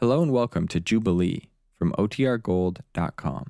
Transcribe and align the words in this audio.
Hello 0.00 0.22
and 0.22 0.30
welcome 0.30 0.68
to 0.68 0.78
Jubilee 0.78 1.50
from 1.76 1.90
OTRGold.com. 1.98 3.46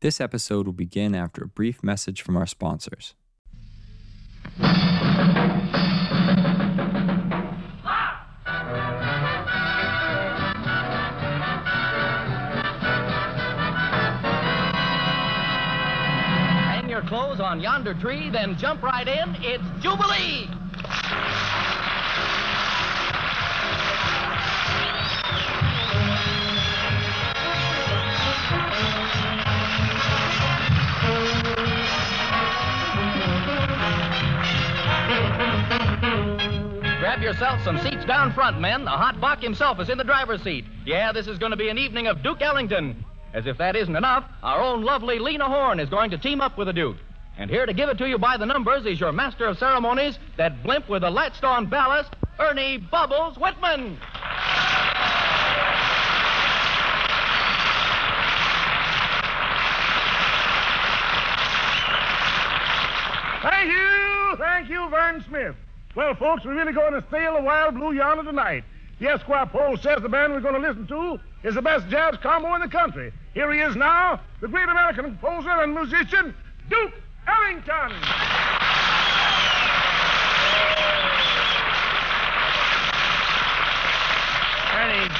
This 0.00 0.20
episode 0.20 0.66
will 0.66 0.72
begin 0.72 1.12
after 1.12 1.42
a 1.42 1.48
brief 1.48 1.82
message 1.82 2.22
from 2.22 2.36
our 2.36 2.46
sponsors. 2.46 3.16
Hang 16.68 16.88
your 16.88 17.02
clothes 17.08 17.40
on 17.40 17.60
yonder 17.60 17.94
tree, 17.94 18.30
then 18.30 18.56
jump 18.56 18.84
right 18.84 19.08
in. 19.08 19.34
It's 19.40 19.64
Jubilee! 19.82 20.61
Grab 37.12 37.22
yourself 37.22 37.62
some 37.62 37.78
seats 37.80 38.06
down 38.06 38.32
front, 38.32 38.58
men. 38.58 38.86
The 38.86 38.90
hot 38.90 39.20
buck 39.20 39.42
himself 39.42 39.78
is 39.80 39.90
in 39.90 39.98
the 39.98 40.04
driver's 40.04 40.40
seat. 40.42 40.64
Yeah, 40.86 41.12
this 41.12 41.26
is 41.26 41.36
going 41.36 41.50
to 41.50 41.58
be 41.58 41.68
an 41.68 41.76
evening 41.76 42.06
of 42.06 42.22
Duke 42.22 42.40
Ellington. 42.40 43.04
As 43.34 43.46
if 43.46 43.58
that 43.58 43.76
isn't 43.76 43.94
enough, 43.94 44.24
our 44.42 44.62
own 44.62 44.82
lovely 44.82 45.18
Lena 45.18 45.46
Horne 45.46 45.78
is 45.78 45.90
going 45.90 46.10
to 46.12 46.16
team 46.16 46.40
up 46.40 46.56
with 46.56 46.68
the 46.68 46.72
Duke. 46.72 46.96
And 47.36 47.50
here 47.50 47.66
to 47.66 47.74
give 47.74 47.90
it 47.90 47.98
to 47.98 48.08
you 48.08 48.16
by 48.16 48.38
the 48.38 48.46
numbers 48.46 48.86
is 48.86 48.98
your 48.98 49.12
master 49.12 49.44
of 49.44 49.58
ceremonies, 49.58 50.18
that 50.38 50.62
blimp 50.62 50.88
with 50.88 51.02
the 51.02 51.10
latched 51.10 51.44
on 51.44 51.66
ballast, 51.66 52.16
Ernie 52.38 52.78
Bubbles 52.78 53.36
Whitman. 53.36 53.98
Thank 63.42 63.70
you, 63.70 64.36
thank 64.38 64.70
you, 64.70 64.88
Vern 64.88 65.22
Smith. 65.28 65.56
Well, 65.94 66.14
folks, 66.14 66.44
we're 66.44 66.54
really 66.54 66.72
going 66.72 66.94
to 66.94 67.04
sail 67.10 67.36
the 67.36 67.42
wild 67.42 67.74
blue 67.74 67.92
yonder 67.92 68.24
tonight. 68.24 68.64
The 68.98 69.08
Esquire 69.08 69.44
poll 69.44 69.76
says 69.76 70.00
the 70.00 70.08
band 70.08 70.32
we're 70.32 70.40
going 70.40 70.54
to 70.54 70.66
listen 70.66 70.86
to 70.86 71.20
is 71.42 71.54
the 71.54 71.60
best 71.60 71.86
jazz 71.88 72.16
combo 72.22 72.54
in 72.54 72.62
the 72.62 72.68
country. 72.68 73.12
Here 73.34 73.52
he 73.52 73.60
is 73.60 73.76
now, 73.76 74.20
the 74.40 74.48
great 74.48 74.68
American 74.68 75.04
composer 75.04 75.50
and 75.50 75.74
musician, 75.74 76.34
Duke 76.70 76.92
Ellington. 77.26 77.92
Ernie, 84.74 85.14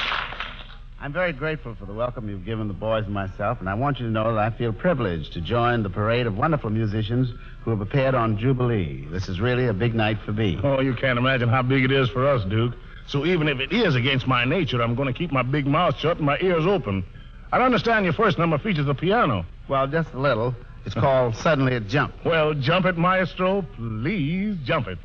I'm 1.03 1.11
very 1.11 1.33
grateful 1.33 1.75
for 1.75 1.85
the 1.85 1.91
welcome 1.91 2.29
you've 2.29 2.45
given 2.45 2.69
the 2.69 2.73
boys 2.73 3.03
and 3.03 3.13
myself, 3.13 3.59
and 3.59 3.67
I 3.67 3.73
want 3.73 3.99
you 3.99 4.05
to 4.05 4.11
know 4.13 4.35
that 4.35 4.39
I 4.39 4.57
feel 4.57 4.71
privileged 4.71 5.33
to 5.33 5.41
join 5.41 5.83
the 5.83 5.89
parade 5.89 6.27
of 6.27 6.37
wonderful 6.37 6.69
musicians 6.69 7.29
who 7.65 7.71
have 7.71 7.81
appeared 7.81 8.15
on 8.15 8.37
Jubilee. 8.37 9.05
This 9.11 9.27
is 9.27 9.41
really 9.41 9.67
a 9.67 9.73
big 9.73 9.95
night 9.95 10.17
for 10.25 10.31
me. 10.31 10.57
Oh, 10.63 10.79
you 10.79 10.93
can't 10.93 11.19
imagine 11.19 11.49
how 11.49 11.61
big 11.61 11.83
it 11.83 11.91
is 11.91 12.07
for 12.07 12.25
us, 12.25 12.45
Duke. 12.45 12.75
So 13.05 13.25
even 13.25 13.49
if 13.49 13.59
it 13.59 13.73
is 13.73 13.95
against 13.95 14.27
my 14.27 14.45
nature, 14.45 14.81
I'm 14.81 14.95
going 14.95 15.11
to 15.11 15.13
keep 15.13 15.33
my 15.33 15.43
big 15.43 15.67
mouth 15.67 15.99
shut 15.99 16.19
and 16.19 16.25
my 16.25 16.37
ears 16.39 16.65
open. 16.65 17.03
I 17.51 17.59
understand 17.59 18.05
your 18.05 18.13
first 18.13 18.37
number 18.37 18.57
features 18.57 18.85
the 18.85 18.95
piano. 18.95 19.45
Well, 19.67 19.85
just 19.87 20.13
a 20.13 20.19
little. 20.19 20.55
It's 20.85 20.95
called 20.95 21.35
Suddenly 21.35 21.73
It 21.73 21.89
Jumped. 21.89 22.23
Well, 22.23 22.53
jump 22.53 22.85
it, 22.85 22.97
maestro. 22.97 23.63
Please 23.75 24.55
jump 24.63 24.87
it. 24.87 24.99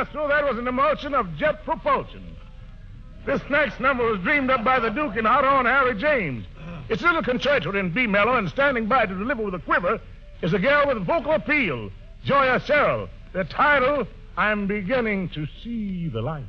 Maestro. 0.00 0.28
That 0.28 0.44
was 0.44 0.58
an 0.58 0.66
emulsion 0.66 1.14
of 1.14 1.36
jet 1.36 1.64
propulsion. 1.64 2.36
This 3.26 3.42
next 3.50 3.80
number 3.80 4.04
was 4.04 4.20
dreamed 4.20 4.50
up 4.50 4.64
by 4.64 4.80
the 4.80 4.88
Duke 4.88 5.16
and 5.16 5.26
hot 5.26 5.44
on 5.44 5.66
Harry 5.66 5.94
James. 5.94 6.46
It's 6.88 7.02
a 7.02 7.06
little 7.06 7.22
concerto 7.22 7.76
in 7.76 7.92
B 7.92 8.06
mellow, 8.06 8.36
and 8.36 8.48
standing 8.48 8.86
by 8.86 9.06
to 9.06 9.14
deliver 9.14 9.42
with 9.42 9.54
a 9.54 9.58
quiver 9.58 10.00
is 10.42 10.54
a 10.54 10.58
girl 10.58 10.86
with 10.88 11.04
vocal 11.04 11.32
appeal, 11.32 11.90
Joya 12.24 12.60
Sherrill. 12.60 13.08
The 13.32 13.44
title, 13.44 14.06
I'm 14.36 14.66
Beginning 14.66 15.28
to 15.30 15.46
See 15.62 16.08
the 16.08 16.22
Light. 16.22 16.44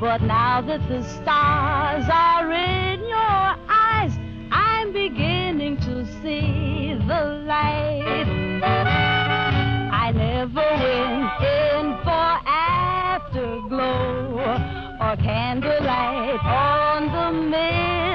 But 0.00 0.22
now 0.22 0.60
that 0.60 0.88
the 0.88 1.02
stars 1.02 2.04
are 2.08 2.52
in 2.52 3.00
your 3.00 3.56
eyes, 3.68 4.16
I'm 4.52 4.92
beginning 4.92 5.76
to 5.78 6.06
see 6.22 6.94
the 6.94 7.42
light. 7.44 8.28
I 9.92 10.12
never 10.12 10.54
went 10.54 11.42
in 11.42 11.98
for 12.04 12.38
afterglow 13.26 13.88
or 15.00 15.16
candlelight 15.16 16.44
on 16.44 17.10
the 17.10 17.32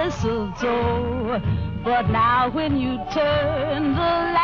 mistletoe. 0.05 1.41
But 1.83 2.09
now 2.09 2.49
when 2.49 2.77
you 2.79 2.97
turn 3.11 3.93
the 3.93 3.99
lamp 3.99 4.42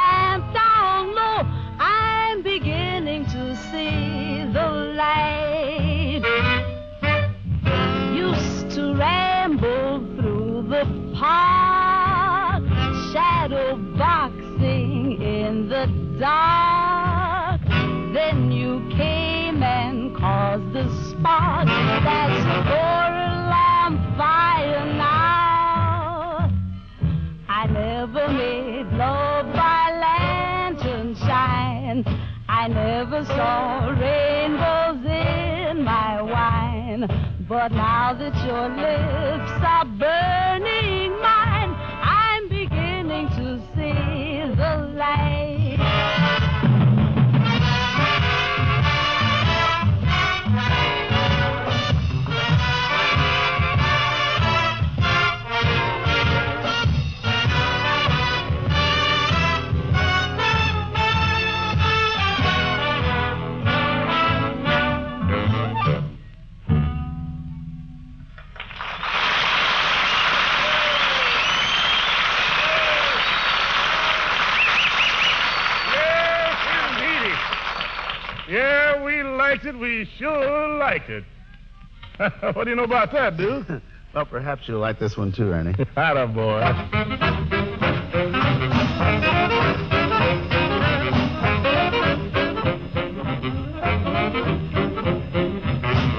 park, 11.20 12.64
shadow 13.12 13.76
boxing 13.98 15.22
in 15.22 15.68
the 15.68 15.86
dark. 16.18 17.60
Then 18.14 18.52
you 18.52 18.90
came 18.96 19.62
and 19.62 20.16
caused 20.16 20.72
the 20.72 20.86
spark 21.10 21.68
that's 21.68 22.44
coral 22.70 23.52
on 23.52 24.16
fire 24.18 24.86
now. 24.96 26.50
I 27.50 27.68
never 27.68 28.28
made 28.30 28.88
love 28.94 29.46
by 29.54 29.92
lantern 30.00 31.16
shine. 31.16 32.06
I 32.48 32.68
never 32.70 33.26
saw 33.26 33.90
rainbows 33.90 35.06
in 35.06 35.84
my 35.84 36.22
wine. 36.22 37.08
But 37.50 37.72
now 37.72 38.14
that 38.14 38.36
your 38.46 38.70
lips 38.70 39.52
are 39.66 39.79
burning 40.00 41.12
mine, 41.22 41.76
I'm 41.76 42.48
beginning 42.48 43.28
to 43.36 43.60
see 43.76 44.56
the 44.56 44.94
light. 44.96 45.39
We 79.64 79.70
it. 79.70 79.80
We 79.80 80.10
sure 80.18 80.78
like 80.78 81.10
it. 81.10 81.24
what 82.56 82.66
do 82.66 82.70
you 82.70 82.76
know 82.76 82.84
about 82.84 83.12
that, 83.14 83.38
Duke? 83.38 83.68
Well, 84.12 84.26
perhaps 84.26 84.64
you'll 84.68 84.80
like 84.80 84.98
this 84.98 85.16
one 85.16 85.32
too, 85.32 85.52
Ernie. 85.52 85.76
Atta 85.96 86.26
boy. 86.26 86.62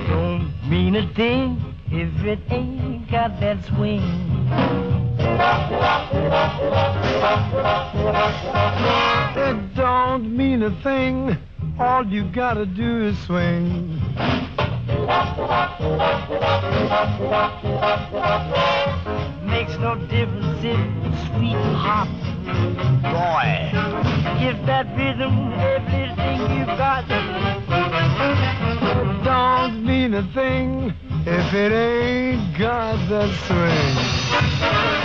Don't 0.07 0.71
mean 0.71 0.95
a 0.95 1.13
thing 1.15 1.75
if 1.87 2.25
it 2.25 2.39
ain't 2.53 3.11
got 3.11 3.41
that 3.41 3.59
swing. 3.75 4.05
It 9.37 9.75
don't 9.75 10.37
mean 10.37 10.63
a 10.63 10.83
thing. 10.85 11.37
All 11.81 12.07
you 12.07 12.25
gotta 12.25 12.67
do 12.67 13.07
is 13.07 13.19
swing. 13.21 13.99
Makes 19.47 19.79
no 19.79 19.95
difference 20.11 20.63
if 20.63 20.79
it's 21.07 21.27
sweet 21.29 21.57
or 21.57 21.75
hot. 21.81 22.11
Boy, 23.01 23.73
give 24.41 24.67
that 24.67 24.95
rhythm 24.95 25.55
everything 25.55 26.59
you 26.59 26.67
got. 26.67 27.05
It 29.11 29.25
don't 29.25 29.83
mean 29.83 30.13
a 30.13 30.23
thing 30.35 30.93
if 31.25 31.55
it 31.55 31.73
ain't 31.73 32.59
got 32.59 33.09
that 33.09 33.31
swing. 33.47 35.00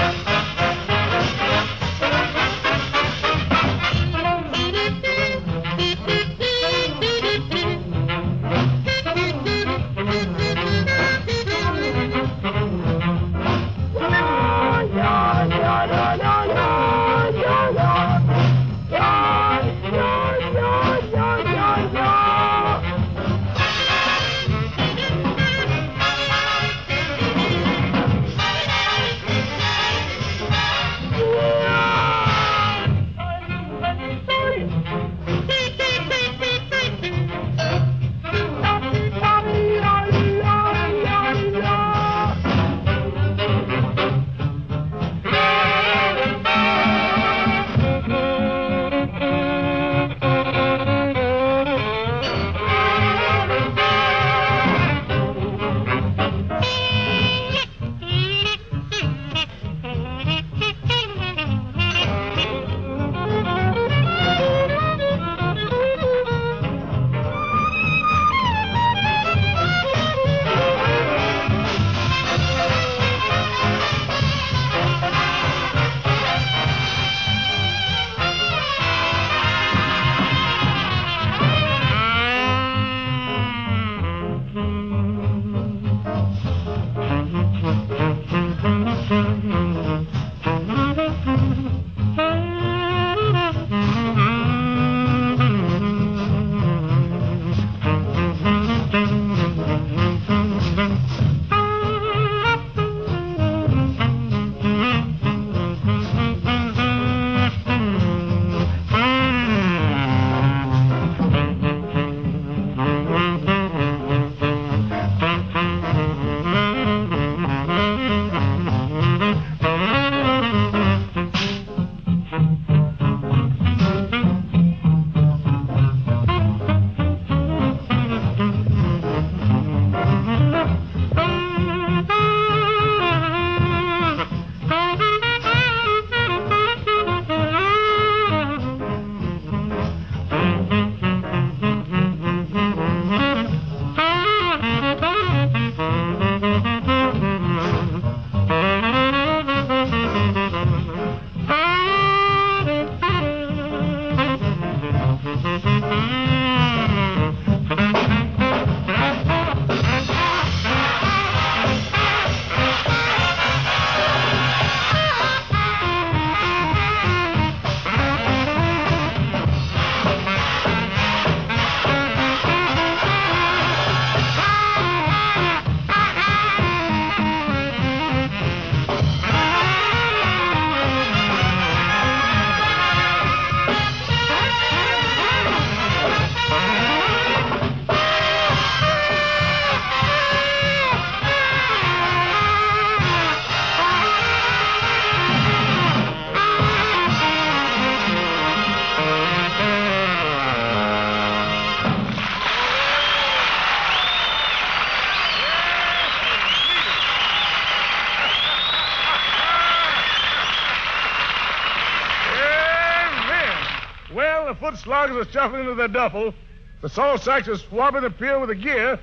Mud 214.53 214.77
sloggers 214.77 215.27
are 215.27 215.31
shuffling 215.31 215.61
into 215.61 215.73
their 215.73 215.87
duffel, 215.87 216.33
the 216.81 216.89
salt 216.89 217.21
sacks 217.21 217.47
are 217.47 217.57
swabbing 217.57 218.03
the 218.03 218.11
pier 218.11 218.37
with 218.39 218.49
the 218.49 218.55
gear, 218.55 218.99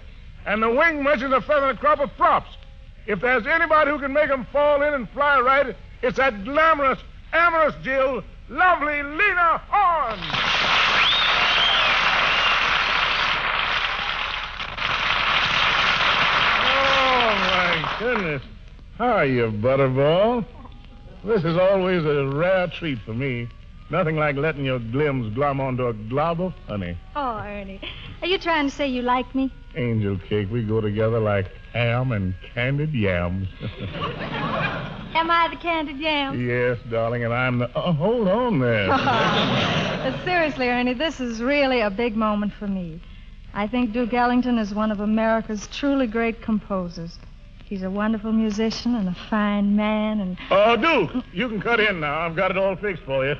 and 0.46 0.62
the 0.62 0.70
wing 0.70 1.02
merchants 1.02 1.34
are 1.34 1.40
feathering 1.40 1.76
a 1.76 1.78
crop 1.78 1.99
of 1.99 2.16
props. 2.16 2.56
If 3.06 3.20
there's 3.20 3.46
anybody 3.46 3.90
who 3.90 3.99
can 3.99 4.12
make 4.12 4.30
'em 4.30 4.44
fall 4.52 4.82
in 4.82 4.94
and 4.94 5.11
fly 5.11 5.40
right, 5.40 5.75
it's 6.00 6.16
that 6.18 6.44
glamorous, 6.44 7.00
amorous 7.32 7.75
Jill, 7.82 8.22
lovely 8.49 9.02
Lena 9.02 9.61
Horne. 9.68 10.20
Oh, 16.64 17.34
my 17.50 17.96
goodness. 17.99 18.42
How 18.99 19.12
are 19.12 19.25
you, 19.26 19.50
Butterball? 19.50 20.44
This 21.25 21.44
is 21.44 21.56
always 21.56 22.04
a 22.04 22.26
rare 22.26 22.68
treat 22.68 22.99
for 23.00 23.14
me. 23.14 23.49
Nothing 23.91 24.17
like 24.17 24.37
letting 24.37 24.65
your 24.65 24.79
glims 24.81 25.35
glom 25.35 25.61
onto 25.61 25.87
a 25.87 25.93
glob 25.93 26.41
of 26.41 26.55
honey. 26.67 26.97
Oh, 27.15 27.39
Ernie. 27.39 27.81
Are 28.23 28.27
you 28.27 28.39
trying 28.39 28.69
to 28.69 28.75
say 28.75 28.89
you 28.89 29.03
like 29.03 29.35
me? 29.35 29.53
Angel 29.77 30.19
cake, 30.29 30.49
we 30.51 30.62
go 30.62 30.81
together 30.81 31.19
like 31.19 31.51
ham 31.73 32.12
and 32.12 32.35
candied 32.55 32.93
yams. 32.95 33.49
Am 35.15 35.31
I 35.31 35.49
the 35.49 35.57
candied 35.57 35.99
yam? 35.99 36.47
yes, 36.47 36.79
darling, 36.91 37.25
and 37.25 37.35
I'm 37.35 37.59
the. 37.59 37.71
Oh, 37.75 37.93
hold 37.93 38.29
on 38.29 38.61
there. 38.61 38.89
Seriously, 40.25 40.69
Ernie, 40.69 40.95
this 40.95 41.21
is 41.21 41.43
really 41.43 41.81
a 41.81 41.91
big 41.91 42.17
moment 42.17 42.53
for 42.55 42.67
me. 42.67 43.01
I 43.55 43.67
think 43.69 43.93
Duke 43.93 44.15
Ellington 44.15 44.59
is 44.59 44.75
one 44.75 44.91
of 44.91 45.01
America's 45.01 45.67
truly 45.67 46.07
great 46.07 46.41
composers. 46.41 47.19
He's 47.73 47.85
a 47.85 47.91
wonderful 47.91 48.33
musician 48.33 48.95
and 48.97 49.09
a 49.09 49.17
fine 49.31 49.75
man, 49.75 50.21
and 50.21 50.37
oh, 50.50 50.76
Duke, 50.76 51.25
you 51.33 51.49
can 51.49 51.59
cut 51.59 51.81
in 51.81 52.00
now. 52.00 52.19
I've 52.19 52.37
got 52.37 52.50
it 52.50 52.59
all 52.59 52.76
fixed 52.76 53.02
for 53.05 53.26
you. 53.26 53.35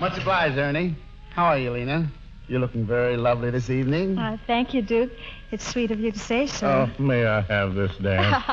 Much 0.00 0.16
obliged, 0.16 0.56
Ernie. 0.56 0.96
How 1.34 1.44
are 1.44 1.58
you, 1.58 1.72
Lena? 1.72 2.10
You're 2.46 2.60
looking 2.60 2.86
very 2.86 3.18
lovely 3.18 3.50
this 3.50 3.68
evening. 3.68 4.16
uh, 4.16 4.38
thank 4.46 4.72
you, 4.72 4.80
Duke. 4.80 5.10
It's 5.50 5.62
sweet 5.62 5.90
of 5.90 6.00
you 6.00 6.10
to 6.10 6.18
say 6.18 6.46
so. 6.46 6.88
Oh, 6.88 7.02
may 7.02 7.26
I 7.26 7.42
have 7.42 7.74
this 7.74 7.94
dance? 7.98 8.42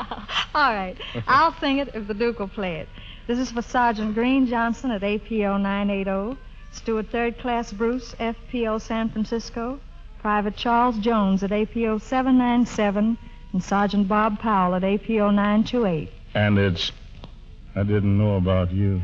All 0.53 0.73
right. 0.73 0.97
I'll 1.25 1.57
sing 1.61 1.77
it 1.77 1.91
if 1.93 2.05
the 2.05 2.13
Duke 2.13 2.39
will 2.39 2.49
play 2.49 2.79
it. 2.81 2.89
This 3.27 3.39
is 3.39 3.49
for 3.49 3.61
Sergeant 3.61 4.13
Green 4.13 4.45
Johnson 4.45 4.91
at 4.91 5.05
APO 5.05 5.55
980, 5.55 6.37
Steward 6.73 7.09
Third 7.11 7.39
Class 7.39 7.71
Bruce, 7.71 8.13
FPO 8.19 8.81
San 8.81 9.09
Francisco, 9.09 9.79
Private 10.19 10.57
Charles 10.57 10.97
Jones 10.97 11.43
at 11.43 11.53
APO 11.53 11.99
797, 11.99 13.17
and 13.55 13.63
Sergeant 13.63 14.05
Bob 14.09 14.37
Powell 14.39 14.75
at 14.75 14.83
APO 14.83 15.29
928. 15.29 16.09
and 16.33 16.57
it's. 16.57 16.91
I 17.73 17.83
didn't 17.83 18.17
know 18.17 18.35
about 18.35 18.69
you. 18.73 19.01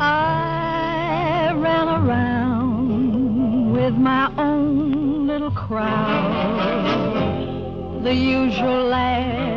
I 0.00 1.52
ran 1.56 1.88
around 1.88 3.72
with 3.72 3.94
my 3.94 4.30
own 4.38 5.26
little 5.26 5.50
crowd. 5.50 5.94
The 8.04 8.14
usual 8.14 8.84
laughs, 8.88 9.53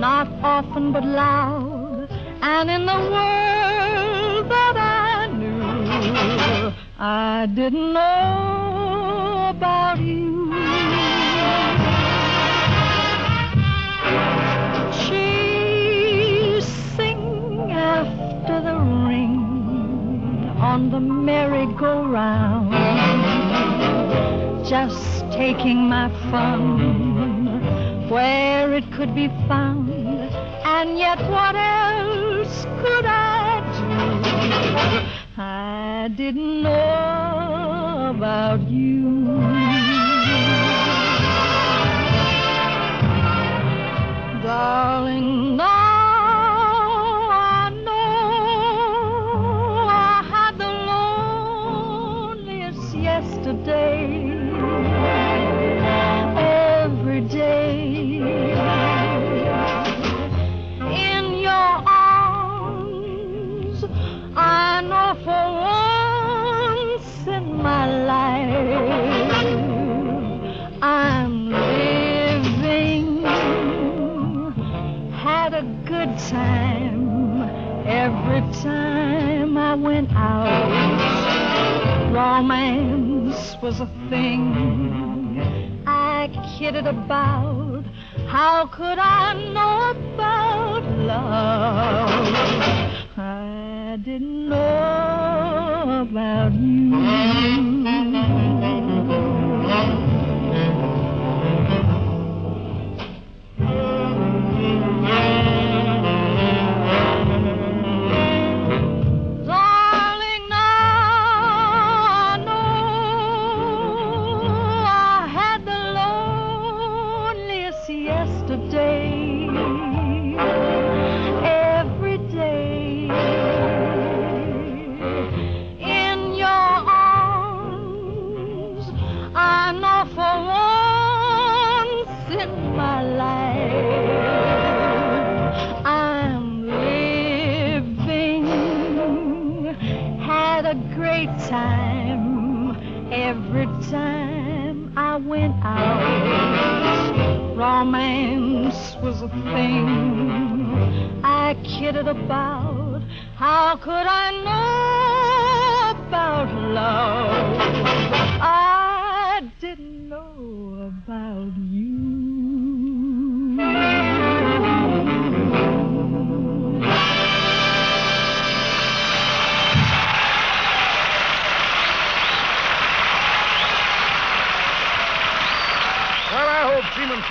not 0.00 0.28
often 0.42 0.92
but 0.92 1.04
loud. 1.04 2.08
And 2.40 2.70
in 2.70 2.86
the 2.86 3.00
world 3.14 4.48
that 4.48 4.76
I 4.78 5.26
knew, 5.26 6.72
I 6.98 7.46
didn't 7.54 7.92
know 7.92 9.50
about 9.54 9.98
you. 10.00 10.30
She 15.02 15.26
after 17.70 18.60
the 18.62 18.78
ring 19.06 20.48
on 20.60 20.90
the 20.90 21.00
merry-go-round, 21.00 22.72
just 24.66 25.30
taking 25.30 25.88
my 25.90 26.08
fun 26.30 27.09
where 28.10 28.74
it 28.74 28.90
could 28.92 29.14
be 29.14 29.28
found. 29.46 29.88
And 30.64 30.98
yet, 30.98 31.18
what 31.30 31.54
else 31.54 32.64
could 32.82 33.06
I 33.06 33.60
do? 33.78 35.40
I 35.40 36.08
didn't 36.16 36.62
know 36.62 38.12
about 38.16 38.68
you. 38.68 39.38
Darling, 44.42 45.29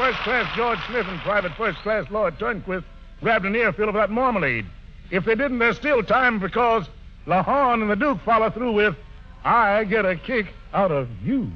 First 0.09 0.23
Class 0.23 0.55
George 0.57 0.79
Smith 0.87 1.05
and 1.07 1.19
Private 1.19 1.51
First 1.53 1.77
Class 1.83 2.09
Lloyd 2.09 2.39
Turnquist 2.39 2.83
grabbed 3.21 3.45
an 3.45 3.55
earful 3.55 3.87
of 3.87 3.93
that 3.93 4.09
marmalade. 4.09 4.65
If 5.11 5.23
they 5.23 5.35
didn't, 5.35 5.59
there's 5.59 5.77
still 5.77 6.01
time 6.01 6.39
because 6.39 6.87
La 7.27 7.43
Horne 7.43 7.83
and 7.83 7.91
the 7.91 7.95
Duke 7.95 8.17
follow 8.25 8.49
through 8.49 8.71
with 8.71 8.95
I 9.45 9.83
get 9.83 10.05
a 10.05 10.15
kick 10.15 10.47
out 10.73 10.89
of 10.91 11.09
you. 11.23 11.51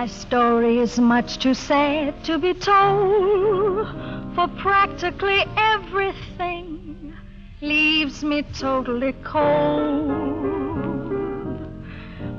My 0.00 0.06
story 0.06 0.78
is 0.78 0.98
much 0.98 1.36
too 1.36 1.52
sad 1.52 2.24
to 2.24 2.38
be 2.38 2.54
told, 2.54 3.86
for 4.34 4.48
practically 4.56 5.44
everything 5.58 7.12
leaves 7.60 8.24
me 8.24 8.40
totally 8.58 9.12
cold. 9.22 10.08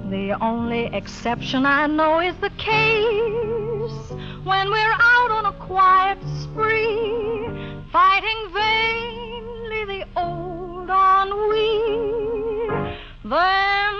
The 0.10 0.36
only 0.42 0.86
exception 0.86 1.68
I 1.68 1.86
know 1.86 2.20
is 2.20 2.36
the 2.38 2.50
case 2.58 4.10
when 4.44 4.72
we're 4.72 4.98
out 5.18 5.30
on 5.30 5.46
a 5.46 5.54
quiet 5.60 6.18
spree, 6.42 7.48
fighting 7.92 8.42
vainly 8.52 9.86
the 9.86 10.06
old 10.18 10.90
ennui. 10.90 11.78
Then 13.24 13.96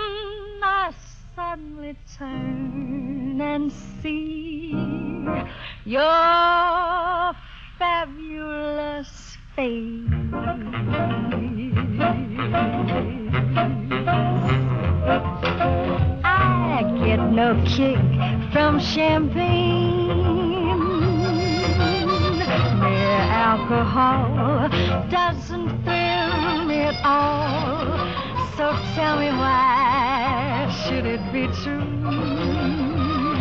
I 0.64 0.92
suddenly 1.36 1.96
turn 2.18 2.51
and 3.52 3.70
see 4.00 4.72
your 5.84 7.34
fabulous 7.78 9.36
face. 9.54 10.08
I 16.24 17.02
get 17.04 17.20
no 17.30 17.62
kick 17.66 17.98
from 18.52 18.80
champagne. 18.80 20.08
Mere 22.80 23.26
alcohol 23.50 24.70
doesn't 25.10 25.68
thrill 25.84 26.64
me 26.64 26.78
at 26.90 26.98
all. 27.04 27.98
So 28.56 28.72
tell 28.94 29.18
me 29.18 29.28
why 29.28 30.74
should 30.86 31.04
it 31.04 31.20
be 31.34 31.48
true 31.62 33.31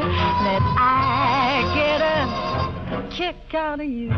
that 0.00 0.62
I 0.78 1.62
get 1.74 2.00
a 2.00 3.08
kick 3.10 3.54
out 3.54 3.80
of 3.80 3.86
you? 3.86 4.10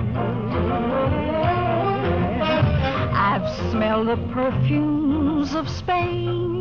I've 3.14 3.70
smelled 3.70 4.08
the 4.08 4.16
perfumes 4.32 5.54
of 5.54 5.68
Spain. 5.68 6.52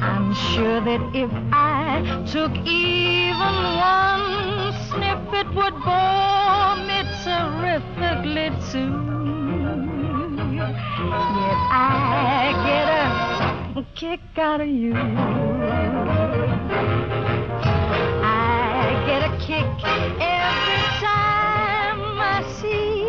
I'm 0.00 0.34
sure 0.34 0.80
that 0.80 1.00
if 1.14 1.30
I 1.52 2.02
took 2.30 2.52
even 2.66 3.54
one 3.78 4.72
sniff, 4.88 5.32
it 5.32 5.48
would 5.54 5.74
bore 5.84 6.76
me 6.86 7.02
terrifically 7.24 8.50
too. 8.70 9.14
Yet 10.54 11.60
I 11.70 12.52
get 12.64 12.88
a 13.76 13.86
kick 13.94 14.20
out 14.36 14.60
of 14.60 14.68
you. 14.68 15.53
Kick 19.46 19.66
every 19.84 20.84
time 21.04 22.00
I 22.18 22.42
see 22.60 23.02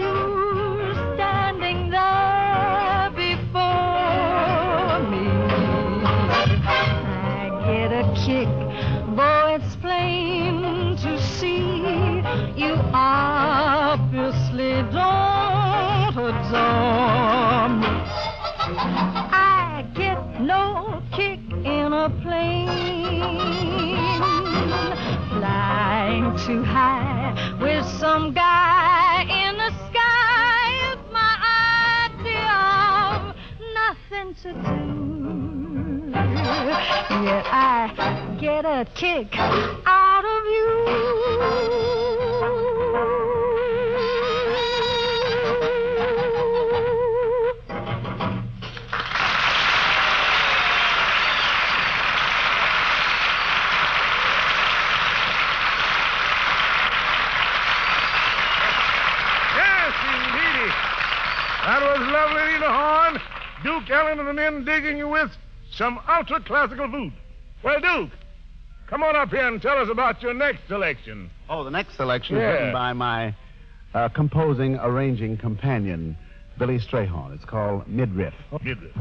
you 0.00 0.14
standing 1.14 1.90
there 1.90 3.10
before 3.14 4.98
me. 5.10 5.28
I 6.66 7.48
get 7.66 7.90
a 7.92 8.04
kick, 8.26 8.50
though 9.14 9.54
it's 9.54 9.76
plain 9.76 10.96
to 11.04 11.20
see 11.38 12.22
you 12.56 12.74
obviously 12.92 14.72
don't 14.90 16.16
adore 16.18 17.68
me. 17.78 17.92
I 19.32 19.86
get 19.94 20.40
no 20.40 21.00
kick 21.12 21.38
in 21.64 21.92
a 21.92 22.10
plane 22.22 22.89
too 26.46 26.62
high 26.62 27.58
with 27.60 27.84
some 27.98 28.32
guy 28.32 29.22
in 29.28 29.58
the 29.58 29.70
sky. 29.88 30.92
It's 30.92 31.12
my 31.12 31.36
idea 32.08 32.50
of 33.10 33.36
nothing 33.74 34.34
to 34.42 34.52
do. 34.52 34.90
Yet 37.24 37.44
I 37.46 38.36
get 38.40 38.64
a 38.64 38.86
kick 38.94 39.36
out 39.36 40.24
of 40.24 40.44
you. 40.46 41.89
That 61.70 61.82
was 61.82 62.00
lovely, 62.00 62.42
Nina 62.52 62.66
Horne. 62.66 63.20
Duke 63.62 63.90
Ellen 63.90 64.18
and 64.18 64.26
the 64.26 64.32
men 64.32 64.64
digging 64.64 64.98
you 64.98 65.06
with 65.06 65.30
some 65.72 66.00
ultra 66.08 66.42
classical 66.42 66.90
food. 66.90 67.12
Well, 67.62 67.78
Duke, 67.80 68.10
come 68.88 69.04
on 69.04 69.14
up 69.14 69.28
here 69.28 69.46
and 69.46 69.62
tell 69.62 69.78
us 69.78 69.88
about 69.88 70.20
your 70.20 70.34
next 70.34 70.66
selection. 70.66 71.30
Oh, 71.48 71.62
the 71.62 71.70
next 71.70 71.96
selection 71.96 72.34
yeah. 72.34 72.42
is 72.42 72.54
written 72.54 72.72
by 72.72 72.92
my 72.92 73.36
uh, 73.94 74.08
composing, 74.08 74.78
arranging 74.80 75.36
companion, 75.36 76.18
Billy 76.58 76.80
Strayhorn. 76.80 77.36
It's 77.36 77.44
called 77.44 77.86
Midriff. 77.86 78.34
Midriff. 78.64 78.96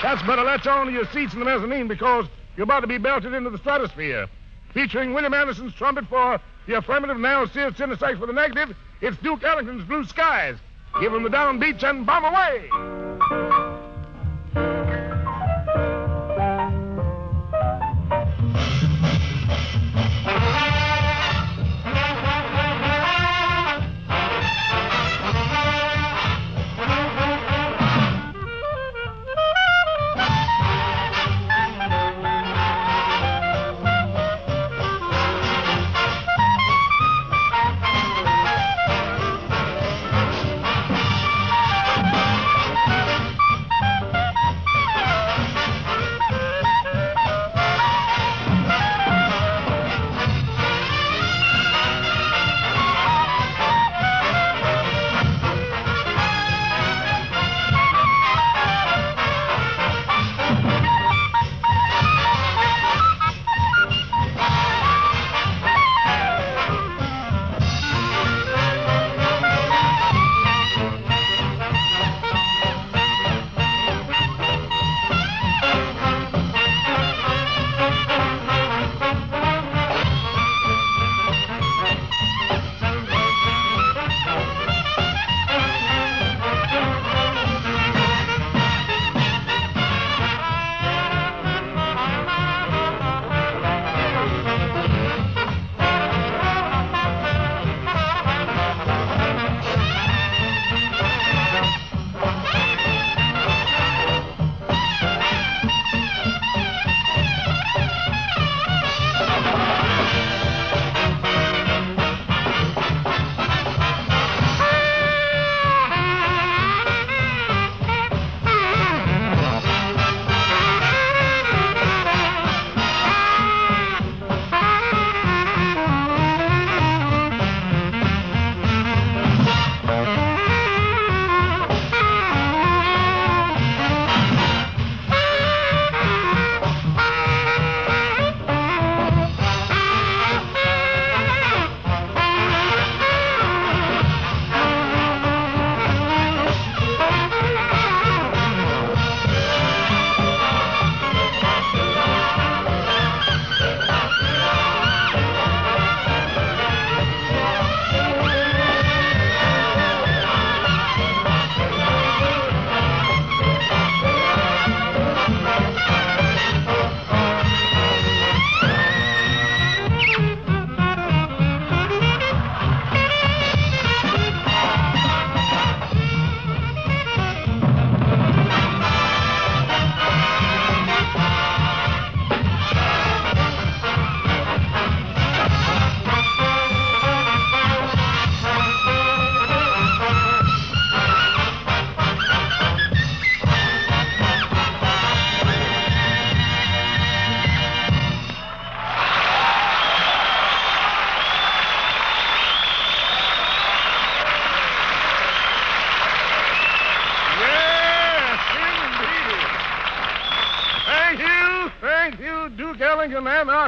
Cats 0.00 0.22
better 0.22 0.44
latch 0.44 0.64
on 0.68 0.86
to 0.86 0.92
your 0.92 1.06
seats 1.06 1.32
in 1.32 1.40
the 1.40 1.44
mezzanine 1.44 1.88
because 1.88 2.26
you're 2.56 2.62
about 2.62 2.80
to 2.80 2.86
be 2.86 2.98
belted 2.98 3.34
into 3.34 3.50
the 3.50 3.58
stratosphere. 3.58 4.28
Featuring 4.72 5.12
William 5.12 5.34
Anderson's 5.34 5.74
trumpet 5.74 6.06
for 6.06 6.38
the 6.68 6.74
affirmative, 6.74 7.22
Al 7.24 7.48
Sears 7.48 7.76
tenor 7.76 7.96
for 7.96 8.26
the 8.26 8.32
negative, 8.32 8.76
it's 9.00 9.16
Duke 9.18 9.42
Ellington's 9.42 9.82
Blue 9.84 10.04
Skies. 10.04 10.56
Give 11.00 11.12
'em 11.12 11.24
the 11.24 11.30
downbeats 11.30 11.82
and 11.82 12.06
bomb 12.06 12.24
away! 12.24 12.97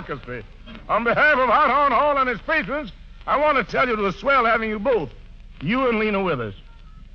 Ellington 0.09 0.35
and 0.35 0.45
the 0.45 0.71
orchestra. 0.71 0.89
On 0.89 1.05
behalf 1.05 1.39
of 1.39 1.49
Hot 1.49 1.71
Horn 1.71 1.93
Hall 1.93 2.19
and 2.19 2.29
his 2.29 2.41
patrons, 2.41 2.93
I 3.27 3.37
want 3.37 3.59
to 3.59 3.65
tell 3.65 3.87
you 3.87 3.95
it 3.95 3.99
was 3.99 4.17
swell 4.17 4.45
having 4.45 4.71
you 4.71 4.79
both, 4.79 5.11
you 5.61 5.89
and 5.89 5.99
Lena 5.99 6.23
with 6.23 6.41
us. 6.41 6.55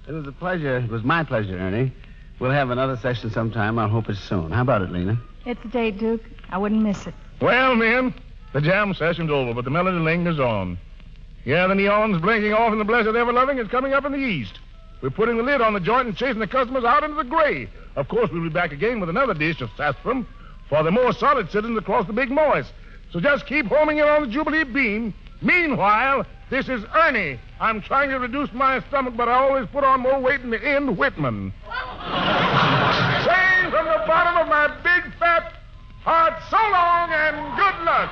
It 0.07 0.11
was 0.11 0.27
a 0.27 0.31
pleasure. 0.31 0.77
It 0.77 0.89
was 0.89 1.03
my 1.03 1.23
pleasure, 1.23 1.57
Ernie. 1.57 1.91
We'll 2.39 2.51
have 2.51 2.69
another 2.69 2.97
session 2.97 3.31
sometime. 3.31 3.79
I 3.79 3.87
hope 3.87 4.09
it's 4.09 4.19
soon. 4.19 4.51
How 4.51 4.61
about 4.61 4.81
it, 4.81 4.91
Lena? 4.91 5.19
It's 5.45 5.63
a 5.63 5.67
date, 5.67 5.97
Duke. 5.97 6.21
I 6.49 6.57
wouldn't 6.57 6.81
miss 6.81 7.07
it. 7.07 7.13
Well, 7.41 7.75
men, 7.75 8.13
the 8.53 8.61
jam 8.61 8.93
session's 8.93 9.31
over, 9.31 9.53
but 9.53 9.63
the 9.63 9.71
melody 9.71 9.97
lingers 9.97 10.39
on. 10.39 10.77
Yeah, 11.43 11.67
the 11.67 11.75
neon's 11.75 12.21
blinking 12.21 12.53
off, 12.53 12.71
and 12.71 12.79
the 12.79 12.85
blessed 12.85 13.07
ever-loving 13.07 13.57
is 13.57 13.67
coming 13.67 13.93
up 13.93 14.05
in 14.05 14.11
the 14.11 14.17
east. 14.17 14.59
We're 15.01 15.09
putting 15.11 15.37
the 15.37 15.43
lid 15.43 15.61
on 15.61 15.73
the 15.73 15.79
joint 15.79 16.07
and 16.07 16.17
chasing 16.17 16.39
the 16.39 16.47
customers 16.47 16.83
out 16.83 17.03
into 17.03 17.15
the 17.15 17.23
gray. 17.23 17.69
Of 17.95 18.07
course, 18.07 18.29
we'll 18.31 18.43
be 18.43 18.49
back 18.49 18.71
again 18.71 18.99
with 18.99 19.09
another 19.09 19.33
dish 19.33 19.61
of 19.61 19.69
sarsaparilla 19.77 20.25
for 20.69 20.83
the 20.83 20.91
more 20.91 21.11
solid 21.13 21.49
citizens 21.51 21.77
across 21.77 22.05
the 22.07 22.13
Big 22.13 22.29
Moist. 22.29 22.71
So 23.11 23.19
just 23.19 23.45
keep 23.45 23.65
homing 23.67 23.99
in 23.99 24.05
on 24.05 24.23
the 24.23 24.27
Jubilee 24.27 24.63
beam. 24.63 25.13
Meanwhile, 25.41 26.25
this 26.49 26.67
is 26.69 26.83
Ernie. 26.95 27.39
I'm 27.59 27.81
trying 27.81 28.09
to 28.09 28.17
reduce 28.19 28.51
my 28.53 28.79
stomach, 28.87 29.15
but 29.15 29.29
I 29.29 29.33
always 29.33 29.67
put 29.71 29.83
on 29.83 29.99
more 30.01 30.19
weight 30.19 30.41
in 30.41 30.49
the 30.49 30.59
end, 30.61 30.97
Whitman. 30.97 31.53
Saying 31.65 31.75
from 33.71 33.85
the 33.85 34.03
bottom 34.07 34.37
of 34.41 34.47
my 34.47 34.67
big 34.83 35.03
fat 35.19 35.53
heart, 36.03 36.33
so 36.49 36.57
long 36.57 37.11
and 37.11 37.35
good 37.57 37.85
luck. 37.85 38.11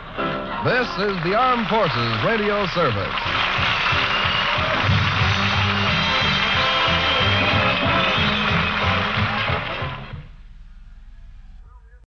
This 0.66 0.88
is 1.12 1.24
the 1.24 1.36
Armed 1.36 1.68
Forces 1.68 2.24
Radio 2.26 2.66
Service. 2.68 3.63